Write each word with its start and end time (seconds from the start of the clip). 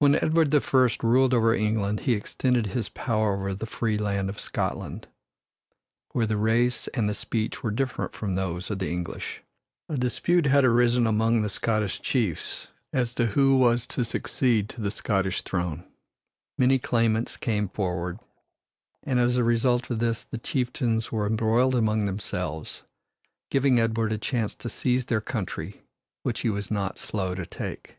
When 0.00 0.14
Edward 0.14 0.50
the 0.50 0.60
First 0.60 1.02
ruled 1.02 1.32
over 1.32 1.54
England 1.54 2.00
he 2.00 2.12
extended 2.12 2.66
his 2.66 2.90
power 2.90 3.34
over 3.34 3.54
the 3.54 3.64
free 3.64 3.96
land 3.96 4.28
of 4.28 4.38
Scotland, 4.38 5.08
where 6.10 6.26
the 6.26 6.36
race 6.36 6.86
and 6.88 7.08
the 7.08 7.14
speech 7.14 7.62
were 7.62 7.70
different 7.70 8.12
from 8.12 8.34
those 8.34 8.70
of 8.70 8.78
the 8.78 8.90
English. 8.90 9.40
A 9.88 9.96
dispute 9.96 10.44
had 10.44 10.66
arisen 10.66 11.06
among 11.06 11.40
the 11.40 11.48
Scottish 11.48 12.02
chiefs 12.02 12.68
as 12.92 13.14
to 13.14 13.24
who 13.24 13.56
was 13.56 13.86
to 13.86 14.04
succeed 14.04 14.68
to 14.68 14.82
the 14.82 14.90
Scottish 14.90 15.40
throne. 15.40 15.82
Many 16.58 16.78
claimants 16.78 17.38
came 17.38 17.70
forward, 17.70 18.18
and 19.02 19.18
as 19.18 19.38
a 19.38 19.44
result 19.44 19.88
of 19.88 19.98
this 19.98 20.24
the 20.24 20.36
chieftains 20.36 21.10
were 21.10 21.26
embroiled 21.26 21.74
among 21.74 22.04
themselves, 22.04 22.82
giving 23.48 23.80
Edward 23.80 24.12
a 24.12 24.18
chance 24.18 24.54
to 24.56 24.68
seize 24.68 25.06
their 25.06 25.22
country 25.22 25.80
which 26.22 26.40
he 26.40 26.50
was 26.50 26.70
not 26.70 26.98
slow 26.98 27.34
to 27.34 27.46
take. 27.46 27.96